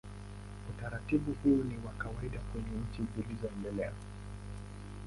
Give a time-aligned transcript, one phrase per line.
[0.69, 3.91] Utaratibu huu ni wa kawaida kwenye nchi zilizoendelea.